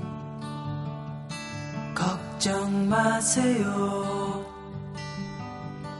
걱정 2.46 2.88
마세요. 2.88 4.46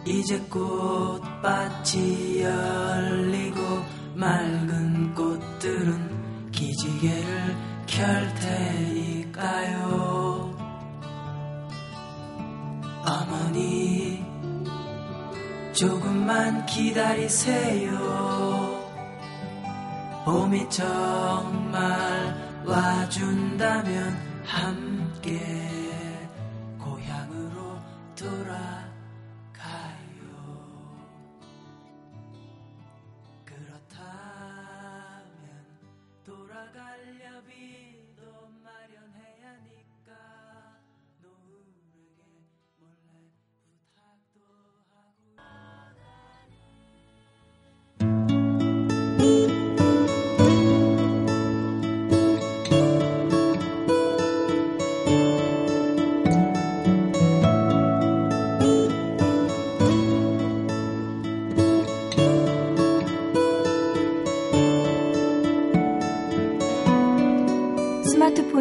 이제 0.07 0.39
꽃밭이 0.49 2.41
열리고 2.41 3.61
맑은 4.15 5.13
꽃들은 5.17 6.53
기지개를 6.53 7.57
켤 7.89 8.05
테니까요. 8.37 9.77
어머니 13.05 14.25
조금만 15.73 16.65
기다리세요. 16.67 17.91
봄이 20.25 20.71
정말 20.71 22.37
와준다면 22.65 24.17
함께 24.45 25.76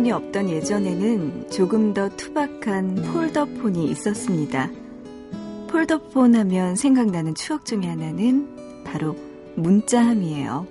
스마트폰이 0.06 0.12
없던 0.12 0.50
예전에는 0.50 1.50
조금 1.50 1.94
더 1.94 2.10
투박한 2.10 2.96
폴더폰이 3.12 3.86
있었습니다. 3.92 4.70
폴더폰 5.68 6.36
하면 6.36 6.76
생각나는 6.76 7.34
추억 7.34 7.66
중에 7.66 7.82
하나는 7.82 8.84
바로 8.86 9.16
문자함이에요. 9.56 10.68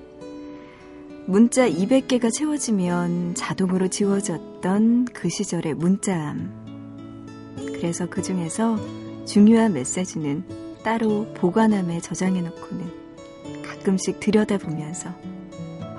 문자 1.27 1.69
200개가 1.69 2.33
채워지면 2.33 3.35
자동으로 3.35 3.89
지워졌던 3.89 5.07
그 5.07 5.29
시절의 5.29 5.75
문자함. 5.75 7.55
그래서 7.75 8.07
그 8.09 8.23
중에서 8.23 8.79
중요한 9.27 9.73
메시지는 9.73 10.45
따로 10.85 11.27
보관함에 11.35 12.01
저장해 12.01 12.41
놓고는 12.41 13.63
가끔씩 13.63 14.21
들여다보면서 14.21 15.11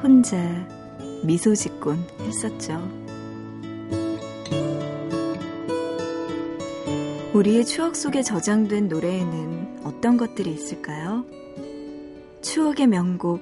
혼자 0.02 0.38
미소 1.24 1.54
짓곤 1.54 1.98
했었죠. 2.22 3.05
우리의 7.36 7.66
추억 7.66 7.98
속에 7.98 8.24
저장된 8.24 8.88
노래에는 8.88 9.82
어떤 9.84 10.16
것들이 10.16 10.54
있을까요? 10.54 11.26
추억의 12.42 12.88
명곡, 12.88 13.42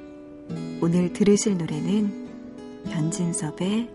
오늘 0.81 1.13
들으실 1.13 1.59
노래는 1.59 2.85
변진섭의 2.85 3.89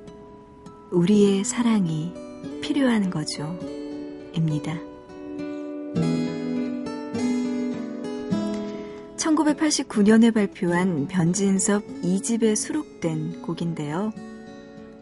우리의 0.92 1.42
사랑이 1.42 2.14
필요한 2.62 3.10
거죠. 3.10 3.58
입니다. 4.34 4.78
1989년에 9.16 10.32
발표한 10.32 11.08
변진섭 11.08 11.84
2집에 12.04 12.54
수록된 12.54 13.42
곡인데요. 13.42 14.12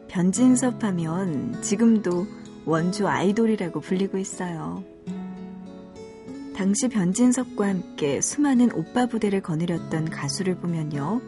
변진섭 0.08 0.82
하면 0.82 1.60
지금도 1.60 2.26
원조 2.66 3.08
아이돌이라고 3.08 3.80
불리고 3.80 4.18
있어요. 4.18 4.84
당시 6.56 6.88
변진섭과 6.88 7.68
함께 7.68 8.20
수많은 8.20 8.72
오빠 8.72 9.06
부대를 9.06 9.40
거느렸던 9.40 10.10
가수를 10.10 10.56
보면요. 10.56 11.20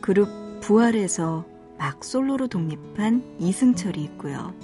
그룹 0.00 0.28
부활에서 0.60 1.44
막 1.78 2.04
솔로로 2.04 2.46
독립한 2.46 3.36
이승철이 3.40 4.02
있고요. 4.04 4.54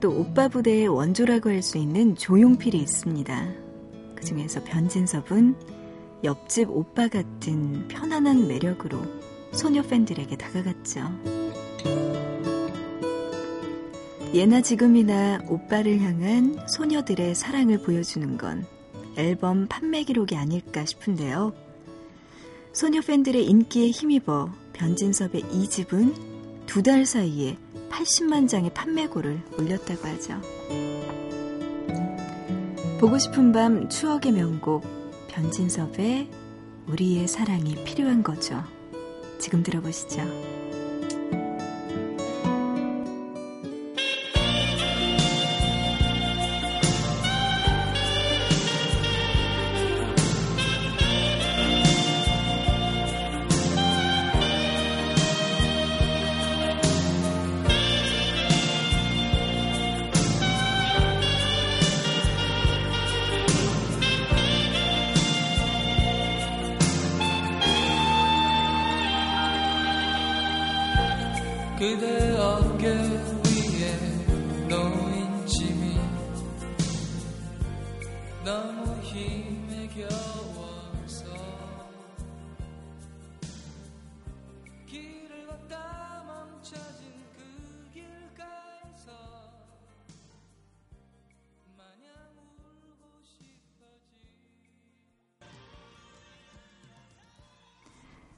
또 0.00 0.10
오빠 0.10 0.48
부대의 0.48 0.88
원조라고 0.88 1.48
할 1.50 1.62
수 1.62 1.78
있는 1.78 2.14
조용필이 2.14 2.76
있습니다. 2.78 3.48
그 4.16 4.24
중에서 4.24 4.62
변진섭은 4.64 5.54
옆집 6.24 6.68
오빠 6.70 7.08
같은 7.08 7.88
편안한 7.88 8.48
매력으로 8.48 8.98
소녀 9.52 9.82
팬들에게 9.82 10.36
다가갔죠. 10.36 11.00
예나 14.36 14.60
지금이나 14.60 15.40
오빠를 15.48 15.98
향한 16.02 16.58
소녀들의 16.68 17.34
사랑을 17.34 17.78
보여주는 17.78 18.36
건 18.36 18.66
앨범 19.16 19.66
판매 19.66 20.02
기록이 20.02 20.36
아닐까 20.36 20.84
싶은데요. 20.84 21.54
소녀 22.74 23.00
팬들의 23.00 23.42
인기에 23.46 23.88
힘입어 23.88 24.52
변진섭의 24.74 25.42
이 25.52 25.70
집은 25.70 26.12
두 26.66 26.82
달 26.82 27.06
사이에 27.06 27.56
80만 27.88 28.46
장의 28.46 28.74
판매고를 28.74 29.40
올렸다고 29.58 30.06
하죠. 30.06 30.38
보고 33.00 33.16
싶은 33.18 33.52
밤 33.52 33.88
추억의 33.88 34.32
명곡 34.32 34.84
변진섭의 35.28 36.28
우리의 36.88 37.26
사랑이 37.26 37.82
필요한 37.84 38.22
거죠. 38.22 38.62
지금 39.38 39.62
들어보시죠. 39.62 40.55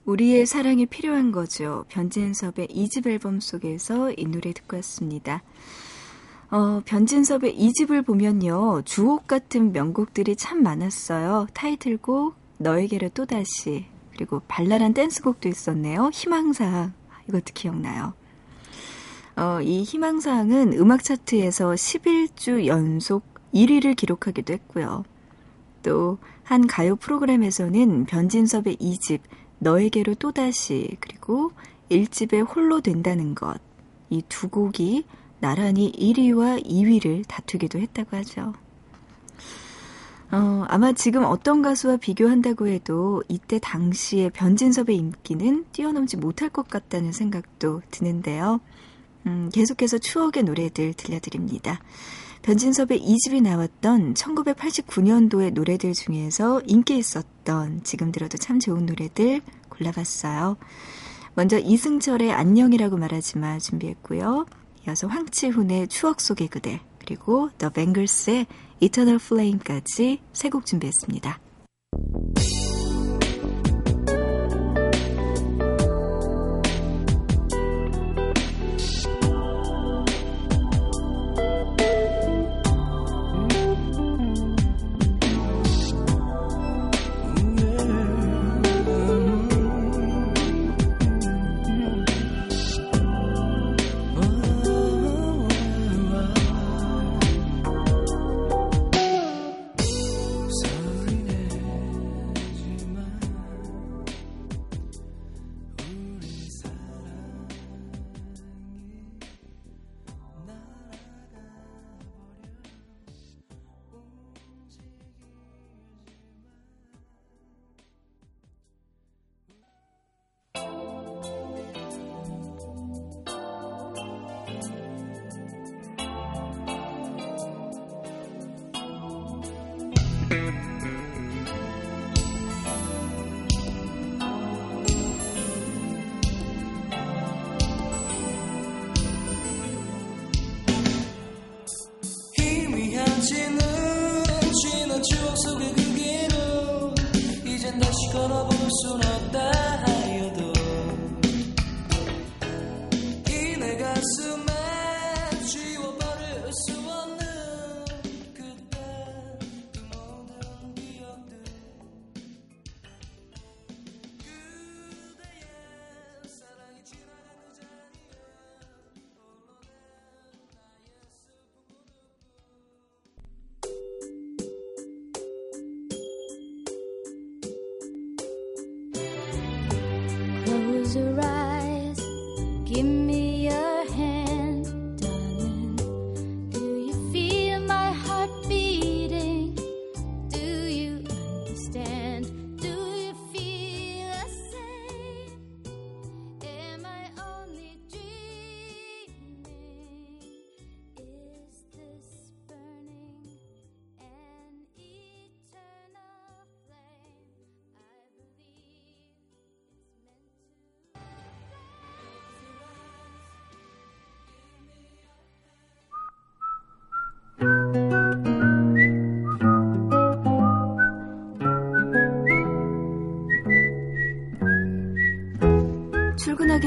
우리의 0.08 0.46
사랑이 0.46 0.86
필요한 0.86 1.32
거죠. 1.32 1.84
변진섭의 1.90 2.68
2집 2.68 3.06
앨범 3.08 3.40
속에서 3.40 4.10
이 4.16 4.24
노래 4.24 4.54
듣고 4.54 4.76
왔습니다. 4.76 5.42
어, 6.50 6.80
변진섭의 6.86 7.54
2집을 7.54 8.06
보면요. 8.06 8.80
주옥 8.86 9.26
같은 9.26 9.70
명곡들이 9.72 10.34
참 10.36 10.62
많았어요. 10.62 11.48
타이틀곡, 11.52 12.36
너에게로 12.56 13.10
또다시, 13.10 13.84
그리고 14.12 14.40
발랄한 14.48 14.94
댄스곡도 14.94 15.46
있었네요. 15.46 16.08
희망사항. 16.10 16.94
이것도 17.28 17.52
기억나요. 17.52 18.14
어, 19.36 19.60
이 19.60 19.82
희망사항은 19.82 20.72
음악 20.72 21.04
차트에서 21.04 21.72
11주 21.72 22.64
연속 22.64 23.24
1위를 23.52 23.94
기록하기도 23.94 24.54
했고요. 24.54 25.04
또 25.82 26.16
한 26.48 26.66
가요 26.66 26.96
프로그램에서는 26.96 28.06
변진섭의 28.06 28.78
2집 28.78 29.20
너에게로 29.60 30.14
또다시 30.16 30.96
그리고 31.00 31.52
1집에 31.90 32.46
홀로 32.54 32.80
된다는 32.80 33.34
것 33.34 33.68
이 34.10 34.22
두 34.28 34.48
곡이 34.48 35.04
나란히 35.40 35.92
1위와 35.92 36.64
2위를 36.64 37.24
다투기도 37.28 37.78
했다고 37.78 38.16
하죠. 38.18 38.54
어, 40.30 40.64
아마 40.68 40.92
지금 40.92 41.24
어떤 41.24 41.62
가수와 41.62 41.96
비교한다고 41.96 42.68
해도 42.68 43.22
이때 43.28 43.58
당시의 43.58 44.30
변진섭의 44.30 44.96
인기는 44.96 45.64
뛰어넘지 45.72 46.16
못할 46.18 46.50
것 46.50 46.68
같다는 46.68 47.12
생각도 47.12 47.82
드는데요. 47.90 48.60
음, 49.26 49.48
계속해서 49.52 49.98
추억의 49.98 50.42
노래들 50.42 50.94
들려드립니다. 50.94 51.80
변진섭의 52.48 53.02
2집이 53.02 53.42
나왔던 53.42 54.14
1989년도의 54.14 55.52
노래들 55.52 55.92
중에서 55.92 56.62
인기 56.64 56.96
있었던 56.96 57.82
지금 57.84 58.10
들어도 58.10 58.38
참 58.38 58.58
좋은 58.58 58.86
노래들 58.86 59.42
골라봤어요. 59.68 60.56
먼저 61.34 61.58
이승철의 61.58 62.32
안녕이라고 62.32 62.96
말하지 62.96 63.36
마 63.36 63.58
준비했고요. 63.58 64.46
이어서 64.86 65.08
황치훈의 65.08 65.88
추억 65.88 66.22
속의 66.22 66.48
그대 66.48 66.80
그리고 66.98 67.50
더 67.58 67.68
뱅글스의 67.68 68.46
Eternal 68.80 69.20
Flame까지 69.22 70.22
세 70.32 70.48
곡 70.48 70.64
준비했습니다. 70.64 71.38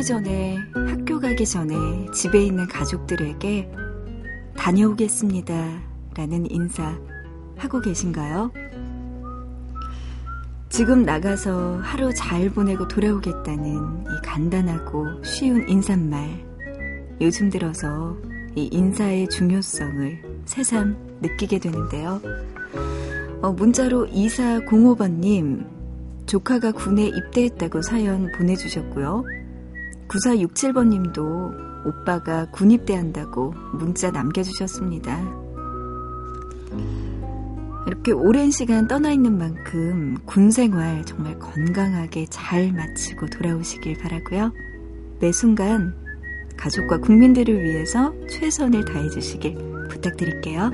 하기 0.02 0.06
전에, 0.08 0.58
학교 0.74 1.20
가기 1.20 1.46
전에 1.46 1.76
집에 2.12 2.44
있는 2.44 2.68
가족들에게 2.68 3.72
다녀오겠습니다. 4.58 5.54
라는 6.16 6.50
인사 6.50 7.00
하고 7.56 7.80
계신가요? 7.80 8.52
지금 10.70 11.04
나가서 11.04 11.80
하루 11.84 12.12
잘 12.16 12.50
보내고 12.50 12.88
돌아오겠다는 12.88 14.04
이 14.04 14.22
간단하고 14.24 15.24
쉬운 15.24 15.70
인사말. 15.70 16.46
요즘 17.22 17.52
들어서 17.52 18.18
이 18.56 18.70
인사의 18.72 19.30
중요성을 19.30 20.42
새삼 20.46 21.20
느끼게 21.22 21.60
되는데요. 21.60 22.20
어, 23.44 23.52
문자로 23.52 24.08
2405번님, 24.08 25.64
조카가 26.26 26.72
군에 26.72 27.06
입대했다고 27.08 27.84
사연 27.84 28.32
보내주셨고요. 28.32 29.41
9467번 30.12 30.90
님도 30.90 31.54
오빠가 31.86 32.46
군 32.52 32.72
입대 32.72 32.96
한다고 32.96 33.54
문자 33.74 34.12
남겨주셨습니다. 34.12 35.42
이렇게 37.88 38.12
오랜 38.12 38.52
시간 38.52 38.88
떠나 38.88 39.12
있는 39.12 39.38
만큼 39.38 40.18
군 40.26 40.52
생활 40.52 41.04
정말 41.06 41.40
건강하게 41.40 42.28
잘 42.30 42.72
마치고 42.74 43.28
돌아오시길 43.28 43.98
바라고요. 43.98 44.52
매 45.20 45.32
순간 45.32 45.96
가족과 46.58 47.00
국민들을 47.00 47.62
위해서 47.64 48.14
최선을 48.30 48.86
다해 48.86 49.10
주시길 49.10 49.56
부탁드릴게요. 49.90 50.72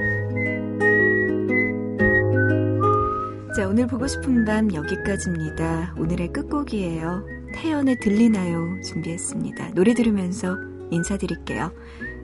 자, 3.56 3.68
오늘 3.68 3.88
보고 3.88 4.06
싶은 4.06 4.46
밤 4.46 4.74
여기까지입니다. 4.74 5.96
오늘의 5.98 6.34
끝곡이에요. 6.34 7.37
태연의 7.58 7.98
들리나요? 8.00 8.80
준비했습니다. 8.82 9.72
노래 9.74 9.96
들으면서 9.96 10.56
인사드릴게요. 10.92 11.72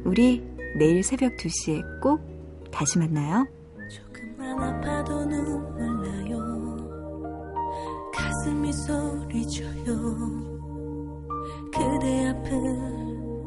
우리 0.06 0.44
내일 0.78 1.02
새벽 1.02 1.36
2시에 1.38 1.82
꼭 2.02 2.22
다시 2.72 3.00
만나요. 3.00 3.46
조금만 3.90 4.62
아파도 4.62 5.26
눈물 5.26 6.04
나요 6.04 6.40
가슴이 8.14 8.72
소리쳐요 8.74 9.94
그대 11.72 12.28
앞을 12.28 12.52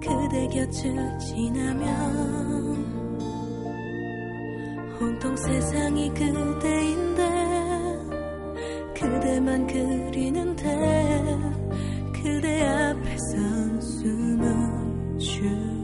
그대 0.01 0.49
곁을 0.49 1.19
지나면 1.21 2.87
온통 5.01 5.37
세상이 5.37 6.09
그대인데 6.11 7.27
그대만 8.95 9.67
그리는데 9.69 11.66
그대 12.27 12.61
앞에선 12.67 13.81
숨을 13.81 15.21
쉬 15.21 15.76